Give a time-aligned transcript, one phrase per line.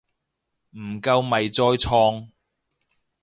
[0.71, 2.29] 唔夠咪再創